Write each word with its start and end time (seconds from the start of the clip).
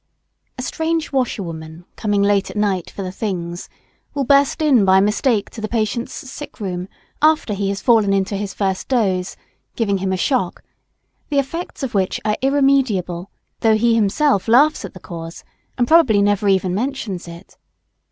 ]A 0.57 0.63
strange 0.63 1.11
washerwoman, 1.11 1.85
coming 1.95 2.23
late 2.23 2.49
at 2.49 2.57
night 2.57 2.89
for 2.89 3.03
the 3.03 3.11
"things," 3.11 3.69
will 4.15 4.23
burst 4.23 4.59
in 4.59 4.83
by 4.83 4.99
mistake 4.99 5.51
to 5.51 5.61
the 5.61 5.67
patient's 5.67 6.11
sickroom, 6.11 6.87
after 7.21 7.53
he 7.53 7.69
has 7.69 7.83
fallen 7.83 8.11
into 8.11 8.35
his 8.35 8.51
first 8.51 8.87
doze, 8.87 9.37
giving 9.75 9.99
him 9.99 10.11
a 10.11 10.17
shock, 10.17 10.63
the 11.29 11.37
effects 11.37 11.83
of 11.83 11.93
which 11.93 12.19
are 12.25 12.35
irremediable, 12.41 13.29
though 13.59 13.75
he 13.77 13.93
himself 13.93 14.47
laughs 14.47 14.83
at 14.83 14.95
the 14.95 14.99
cause, 14.99 15.43
and 15.77 15.87
probably 15.87 16.19
never 16.23 16.47
even 16.47 16.73
mentions 16.73 17.27
it. 17.27 17.55